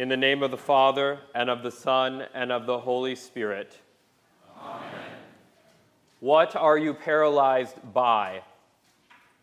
[0.00, 3.76] In the name of the Father, and of the Son, and of the Holy Spirit.
[4.58, 4.80] Amen.
[6.20, 8.40] What are you paralyzed by?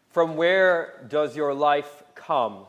[0.09, 2.65] From where does your life come?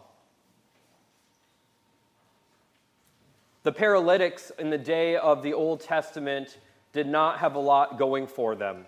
[3.62, 6.59] The paralytics in the day of the Old Testament
[6.93, 8.84] did not have a lot going for them.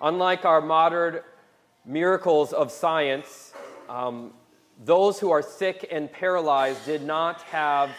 [0.00, 1.22] Unlike our modern
[1.84, 3.52] miracles of science,
[3.88, 4.32] um,
[4.84, 7.90] those who are sick and paralyzed did not have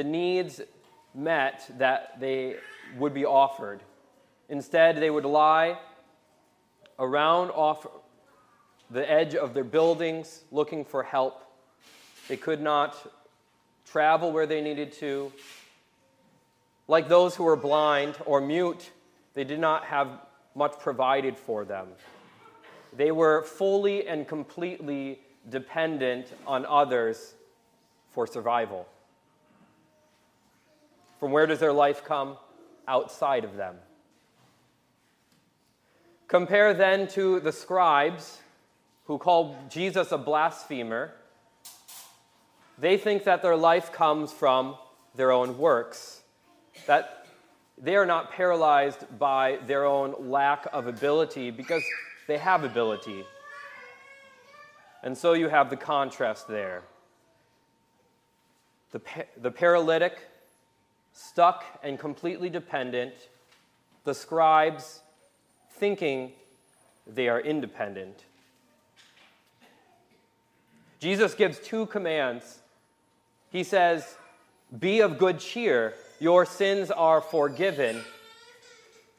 [0.00, 0.62] the needs
[1.14, 2.56] met that they
[2.96, 3.80] would be offered.
[4.48, 5.78] Instead, they would lie
[6.98, 7.86] around off
[8.90, 11.44] the edge of their buildings looking for help.
[12.28, 12.96] They could not
[13.84, 15.30] travel where they needed to.
[16.88, 18.90] Like those who were blind or mute,
[19.34, 20.08] they did not have
[20.54, 21.88] much provided for them.
[22.96, 27.34] They were fully and completely dependent on others
[28.12, 28.88] for survival.
[31.20, 32.36] From where does their life come?
[32.88, 33.76] Outside of them.
[36.26, 38.38] Compare then to the scribes
[39.04, 41.12] who call Jesus a blasphemer.
[42.78, 44.76] They think that their life comes from
[45.14, 46.22] their own works,
[46.86, 47.26] that
[47.76, 51.82] they are not paralyzed by their own lack of ability because
[52.26, 53.24] they have ability.
[55.02, 56.82] And so you have the contrast there.
[58.92, 59.00] The,
[59.40, 60.29] the paralytic,
[61.12, 63.14] stuck and completely dependent,
[64.04, 65.00] the scribes
[65.72, 66.32] thinking
[67.06, 68.24] they are independent.
[70.98, 72.58] Jesus gives two commands.
[73.50, 74.16] He says,
[74.78, 78.02] Be of good cheer, your sins are forgiven.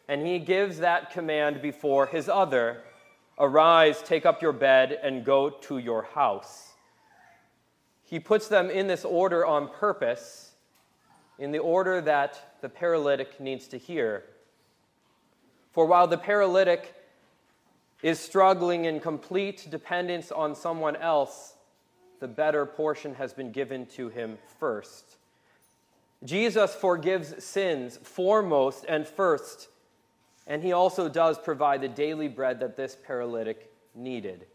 [0.07, 2.83] And he gives that command before his other
[3.39, 6.73] Arise, take up your bed, and go to your house.
[8.03, 10.50] He puts them in this order on purpose,
[11.41, 14.23] in the order that the paralytic needs to hear.
[15.73, 16.95] For while the paralytic
[18.01, 21.55] is struggling in complete dependence on someone else,
[22.21, 25.17] the better portion has been given to him first.
[26.23, 29.67] Jesus forgives sins foremost and first
[30.47, 34.45] and he also does provide the daily bread that this paralytic needed.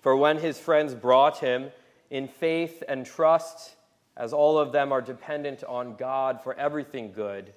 [0.00, 1.70] For when his friends brought him
[2.10, 3.76] in faith and trust,
[4.18, 7.54] as all of them are dependent on God for everything good,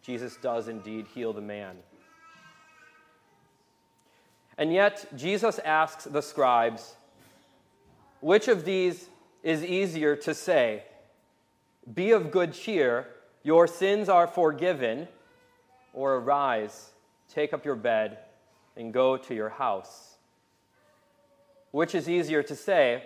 [0.00, 1.76] Jesus does indeed heal the man.
[4.56, 6.96] And yet, Jesus asks the scribes,
[8.20, 9.10] which of these
[9.42, 10.84] is easier to say?
[11.92, 13.08] Be of good cheer,
[13.42, 15.08] your sins are forgiven,
[15.92, 16.92] or arise
[17.32, 18.18] Take up your bed
[18.76, 20.14] and go to your house.
[21.70, 23.02] Which is easier to say?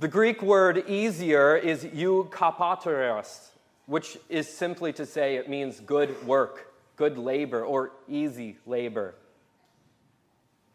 [0.00, 3.50] The Greek word easier is eukapateros,
[3.86, 9.14] which is simply to say it means good work, good labor, or easy labor.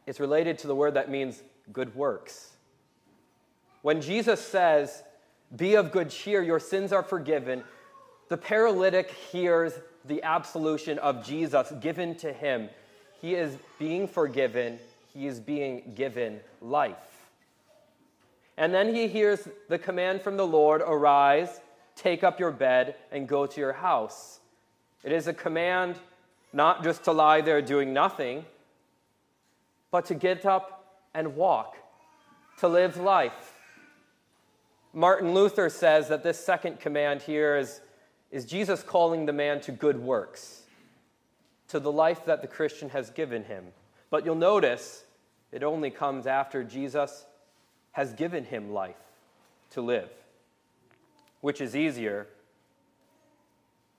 [0.08, 1.44] It's related to the word that means
[1.74, 2.54] good works.
[3.82, 5.04] When Jesus says,
[5.54, 7.66] Be of good cheer, your sins are forgiven,
[8.30, 9.74] the paralytic hears
[10.06, 12.70] the absolution of Jesus given to him.
[13.22, 14.80] He is being forgiven,
[15.14, 17.19] he is being given life.
[18.60, 21.62] And then he hears the command from the Lord arise,
[21.96, 24.42] take up your bed, and go to your house.
[25.04, 25.98] It is a command
[26.52, 28.46] not just to lie there doing nothing,
[29.92, 31.78] but to get up and walk,
[32.60, 33.54] to live life.
[34.94, 37.80] Martin Luther says that this second command here is
[38.32, 40.64] is Jesus calling the man to good works,
[41.70, 43.68] to the life that the Christian has given him.
[44.10, 45.06] But you'll notice
[45.52, 47.26] it only comes after Jesus
[47.92, 48.96] has given him life
[49.72, 50.10] to live.
[51.42, 52.28] Which is easier,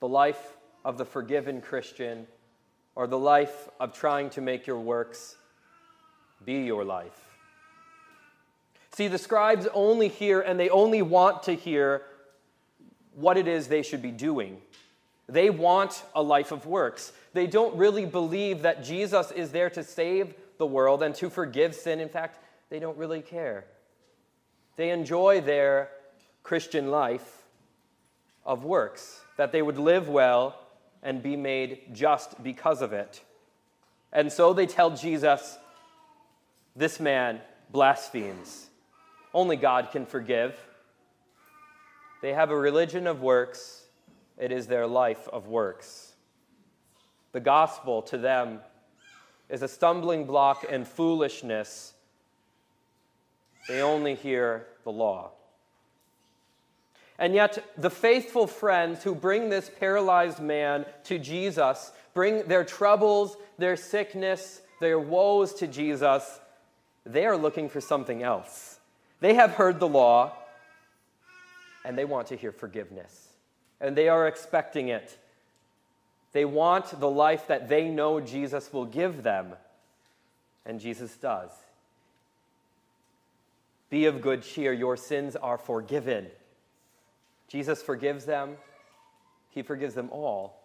[0.01, 2.27] the life of the forgiven Christian
[2.95, 5.37] or the life of trying to make your works
[6.45, 7.29] be your life?
[8.93, 12.03] See, the scribes only hear and they only want to hear
[13.15, 14.61] what it is they should be doing.
[15.29, 17.13] They want a life of works.
[17.33, 21.75] They don't really believe that Jesus is there to save the world and to forgive
[21.75, 22.01] sin.
[22.01, 22.39] In fact,
[22.69, 23.65] they don't really care.
[24.81, 25.91] They enjoy their
[26.43, 27.43] Christian life
[28.47, 30.59] of works, that they would live well
[31.03, 33.23] and be made just because of it.
[34.11, 35.59] And so they tell Jesus,
[36.75, 38.71] This man blasphemes.
[39.35, 40.59] Only God can forgive.
[42.23, 43.85] They have a religion of works,
[44.39, 46.15] it is their life of works.
[47.33, 48.61] The gospel to them
[49.51, 51.93] is a stumbling block and foolishness.
[53.69, 55.33] They only hear the law.
[57.19, 63.37] And yet, the faithful friends who bring this paralyzed man to Jesus, bring their troubles,
[63.59, 66.41] their sickness, their woes to Jesus,
[67.05, 68.79] they are looking for something else.
[69.21, 70.33] They have heard the law
[71.85, 73.29] and they want to hear forgiveness.
[73.81, 75.19] And they are expecting it.
[76.33, 79.55] They want the life that they know Jesus will give them.
[80.67, 81.51] And Jesus does.
[83.91, 86.29] Be of good cheer, your sins are forgiven.
[87.49, 88.57] Jesus forgives them,
[89.51, 90.57] He forgives them all.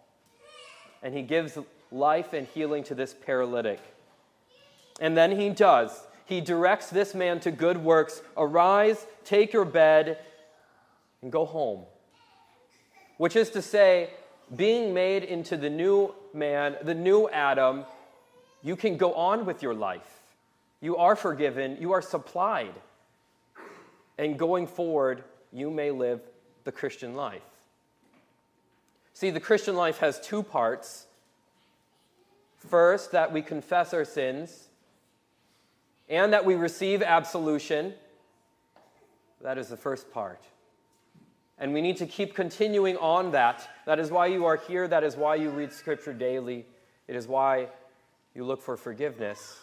[1.02, 1.58] And He gives
[1.90, 3.80] life and healing to this paralytic.
[5.00, 6.06] And then He does.
[6.24, 8.22] He directs this man to good works.
[8.36, 10.18] Arise, take your bed,
[11.22, 11.84] and go home.
[13.16, 14.10] Which is to say,
[14.54, 17.84] being made into the new man, the new Adam,
[18.62, 20.20] you can go on with your life.
[20.80, 22.74] You are forgiven, you are supplied.
[24.18, 26.20] And going forward, you may live
[26.64, 27.42] the Christian life.
[29.12, 31.06] See, the Christian life has two parts.
[32.56, 34.68] First, that we confess our sins
[36.08, 37.94] and that we receive absolution.
[39.42, 40.42] That is the first part.
[41.58, 43.68] And we need to keep continuing on that.
[43.86, 44.86] That is why you are here.
[44.86, 46.66] That is why you read Scripture daily.
[47.08, 47.68] It is why
[48.34, 49.58] you look for forgiveness.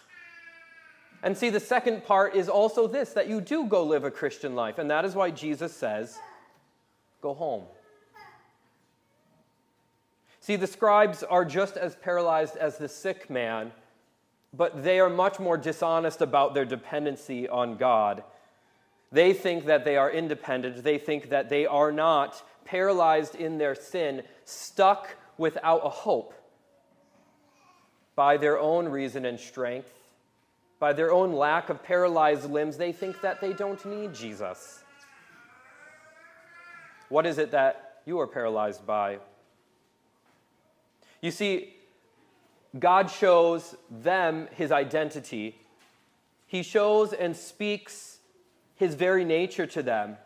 [1.24, 4.56] And see, the second part is also this that you do go live a Christian
[4.56, 4.78] life.
[4.78, 6.20] And that is why Jesus says,
[7.22, 7.64] Go home.
[10.42, 13.72] See, the scribes are just as paralyzed as the sick man,
[14.54, 18.24] but they are much more dishonest about their dependency on God.
[19.14, 20.84] They think that they are independent.
[20.84, 26.34] They think that they are not paralyzed in their sin, stuck without a hope
[28.16, 29.94] by their own reason and strength,
[30.84, 32.76] by their own lack of paralyzed limbs.
[32.76, 34.84] They think that they don't need Jesus.
[37.08, 39.20] What is it that you are paralyzed by?
[41.22, 41.74] You see,
[42.78, 45.58] God shows them his identity.
[46.48, 48.18] He shows and speaks
[48.76, 50.18] his very nature to them.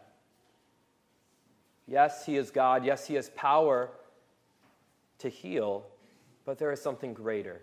[1.85, 2.83] Yes, he is God.
[2.83, 3.91] Yes, he has power
[5.19, 5.85] to heal,
[6.45, 7.61] but there is something greater.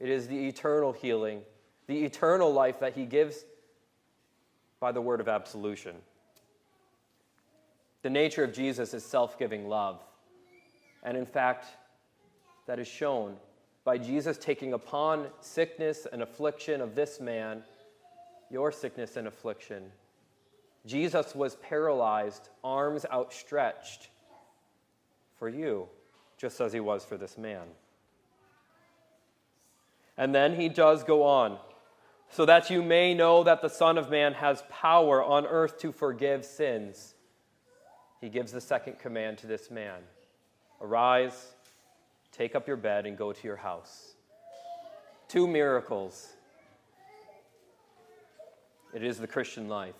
[0.00, 1.42] It is the eternal healing,
[1.86, 3.44] the eternal life that he gives
[4.80, 5.94] by the word of absolution.
[8.02, 10.02] The nature of Jesus is self giving love.
[11.02, 11.66] And in fact,
[12.66, 13.36] that is shown
[13.84, 17.62] by Jesus taking upon sickness and affliction of this man
[18.50, 19.84] your sickness and affliction.
[20.86, 24.08] Jesus was paralyzed, arms outstretched
[25.38, 25.88] for you,
[26.36, 27.66] just as he was for this man.
[30.20, 31.56] And then he does go on,
[32.28, 35.92] so that you may know that the Son of Man has power on earth to
[35.92, 37.14] forgive sins.
[38.20, 40.02] He gives the second command to this man
[40.78, 41.54] Arise,
[42.32, 44.12] take up your bed, and go to your house.
[45.26, 46.28] Two miracles
[48.92, 49.94] it is the Christian life.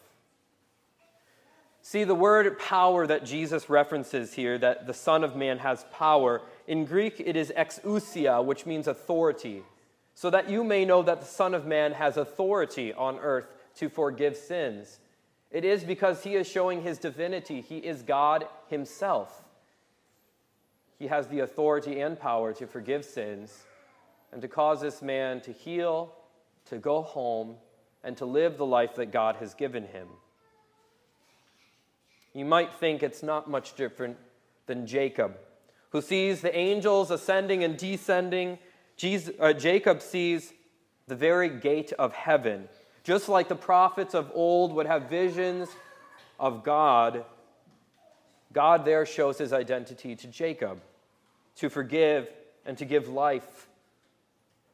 [1.80, 6.42] See, the word power that Jesus references here, that the Son of Man has power,
[6.68, 9.62] in Greek it is exousia, which means authority.
[10.20, 13.46] So that you may know that the Son of Man has authority on earth
[13.76, 14.98] to forgive sins.
[15.50, 17.62] It is because he is showing his divinity.
[17.62, 19.42] He is God himself.
[20.98, 23.62] He has the authority and power to forgive sins
[24.30, 26.12] and to cause this man to heal,
[26.66, 27.54] to go home,
[28.04, 30.08] and to live the life that God has given him.
[32.34, 34.18] You might think it's not much different
[34.66, 35.38] than Jacob,
[35.92, 38.58] who sees the angels ascending and descending.
[39.00, 40.52] Jesus, uh, Jacob sees
[41.06, 42.68] the very gate of heaven.
[43.02, 45.70] Just like the prophets of old would have visions
[46.38, 47.24] of God,
[48.52, 50.82] God there shows his identity to Jacob
[51.56, 52.28] to forgive
[52.66, 53.68] and to give life.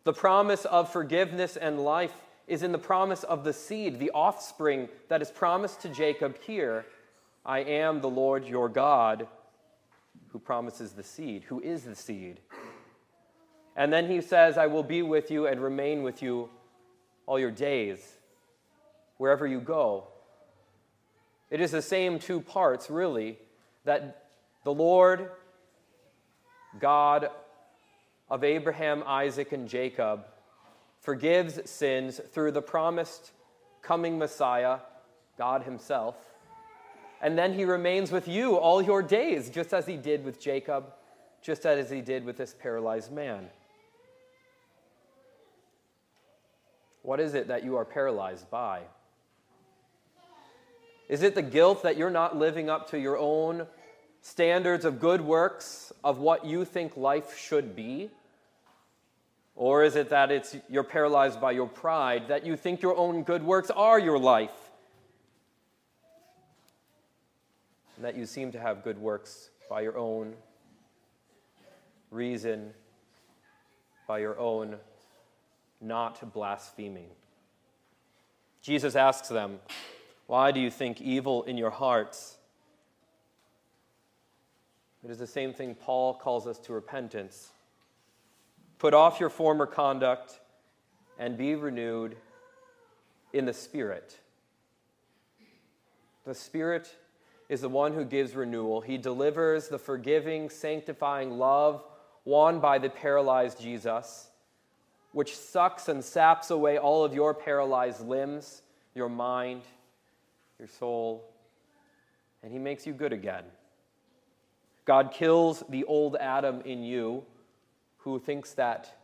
[0.02, 2.14] The promise of forgiveness and life
[2.49, 6.85] is in the promise of the seed, the offspring that is promised to Jacob here.
[7.45, 9.28] I am the Lord your God
[10.30, 12.40] who promises the seed, who is the seed.
[13.76, 16.49] And then he says, I will be with you and remain with you
[17.26, 17.99] all your days,
[19.18, 20.09] wherever you go.
[21.50, 23.38] It is the same two parts, really,
[23.85, 24.25] that
[24.64, 25.30] the Lord,
[26.80, 27.30] God
[28.30, 30.25] of Abraham, Isaac, and Jacob,
[31.00, 33.33] forgives sins through the promised
[33.83, 34.78] coming Messiah,
[35.38, 36.16] God Himself.
[37.23, 40.92] And then He remains with you all your days, just as He did with Jacob,
[41.42, 43.49] just as He did with this paralyzed man.
[47.06, 48.80] What is it that you are paralyzed by?
[51.08, 53.68] Is it the guilt that you're not living up to your own
[54.22, 58.10] standards of good works, of what you think life should be?
[59.54, 63.22] Or is it that it's, you're paralyzed by your pride, that you think your own
[63.22, 64.50] good works are your life?
[67.94, 70.34] And that you seem to have good works by your own
[72.10, 72.72] reason,
[74.08, 74.75] by your own
[75.86, 77.08] not blaspheming.
[78.62, 79.60] Jesus asks them,
[80.26, 82.36] Why do you think evil in your hearts?
[85.04, 87.50] It is the same thing Paul calls us to repentance.
[88.78, 90.40] Put off your former conduct
[91.18, 92.16] and be renewed
[93.32, 94.18] in the Spirit.
[96.24, 96.92] The Spirit
[97.48, 98.80] is the one who gives renewal.
[98.80, 101.84] He delivers the forgiving, sanctifying love
[102.24, 104.28] won by the paralyzed Jesus,
[105.16, 108.61] which sucks and saps away all of your paralyzed limbs,
[108.94, 109.62] your mind,
[110.58, 111.32] your soul,
[112.42, 113.44] and He makes you good again.
[114.85, 117.25] God kills the old Adam in you
[117.96, 118.94] who thinks that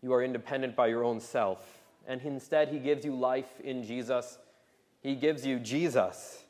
[0.00, 1.82] you are independent by your own self.
[2.06, 4.38] And instead, he gives you life in Jesus.
[5.02, 6.42] He gives you Jesus.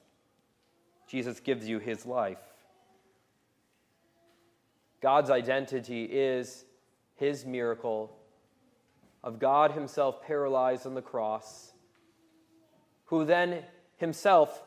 [1.08, 2.38] Jesus gives you his life.
[5.00, 6.65] God's identity is
[7.16, 8.16] his miracle
[9.24, 11.72] of God himself paralyzed on the cross,
[13.06, 13.62] who then
[13.96, 14.62] himself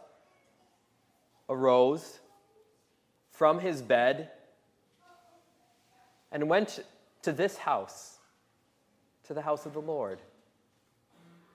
[1.48, 2.20] arose
[3.32, 4.30] from his bed
[6.32, 6.80] and went
[7.22, 8.18] to this house,
[9.24, 10.20] to the house of the Lord.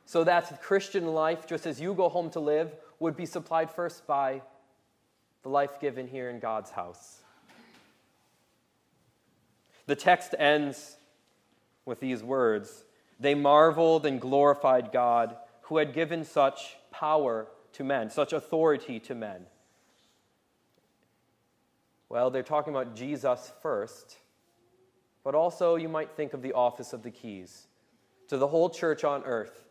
[0.07, 4.07] So that Christian life, just as you go home to live, would be supplied first
[4.07, 4.43] by
[5.43, 7.24] the life given here in God's house.
[9.87, 10.97] The text ends
[11.85, 12.85] with these words
[13.21, 19.15] They marveled and glorified God who had given such power to men, such authority to
[19.15, 19.47] men.
[22.09, 24.19] Well, they're talking about Jesus first
[25.25, 27.67] but also you might think of the office of the keys.
[28.29, 29.65] To the whole church on earth,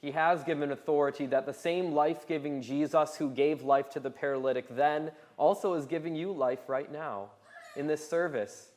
[0.00, 4.10] he has given authority that the same life giving Jesus who gave life to the
[4.10, 7.30] paralytic then also is giving you life right now
[7.76, 8.70] in this service,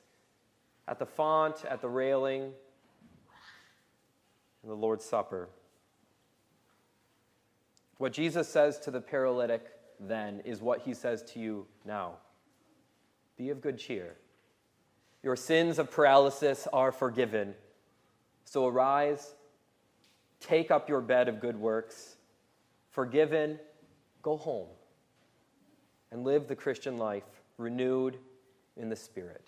[0.87, 2.53] at the font, at the railing,
[4.63, 5.49] in the Lord's Supper.
[7.97, 9.65] What Jesus says to the paralytic
[9.99, 12.15] then is what he says to you now
[13.37, 14.15] Be of good cheer.
[15.23, 17.55] Your sins of paralysis are forgiven.
[18.45, 19.33] So arise,
[20.39, 22.15] take up your bed of good works,
[22.91, 23.59] forgiven,
[24.21, 24.69] go home,
[26.11, 27.23] and live the Christian life
[27.57, 28.17] renewed
[28.77, 29.47] in the Spirit.